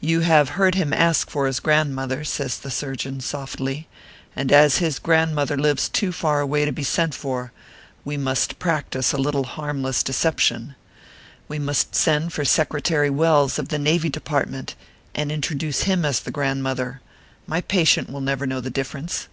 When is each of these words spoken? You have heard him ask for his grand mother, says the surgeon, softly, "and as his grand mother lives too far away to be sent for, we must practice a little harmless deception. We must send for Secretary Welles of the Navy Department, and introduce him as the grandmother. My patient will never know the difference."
You 0.00 0.22
have 0.22 0.48
heard 0.48 0.74
him 0.74 0.92
ask 0.92 1.30
for 1.30 1.46
his 1.46 1.60
grand 1.60 1.94
mother, 1.94 2.24
says 2.24 2.58
the 2.58 2.68
surgeon, 2.68 3.20
softly, 3.20 3.86
"and 4.34 4.50
as 4.50 4.78
his 4.78 4.98
grand 4.98 5.36
mother 5.36 5.56
lives 5.56 5.88
too 5.88 6.10
far 6.10 6.40
away 6.40 6.64
to 6.64 6.72
be 6.72 6.82
sent 6.82 7.14
for, 7.14 7.52
we 8.04 8.16
must 8.16 8.58
practice 8.58 9.12
a 9.12 9.16
little 9.18 9.44
harmless 9.44 10.02
deception. 10.02 10.74
We 11.46 11.60
must 11.60 11.94
send 11.94 12.32
for 12.32 12.44
Secretary 12.44 13.08
Welles 13.08 13.56
of 13.56 13.68
the 13.68 13.78
Navy 13.78 14.08
Department, 14.08 14.74
and 15.14 15.30
introduce 15.30 15.82
him 15.82 16.04
as 16.04 16.18
the 16.18 16.32
grandmother. 16.32 17.00
My 17.46 17.60
patient 17.60 18.10
will 18.10 18.20
never 18.20 18.48
know 18.48 18.60
the 18.60 18.70
difference." 18.70 19.28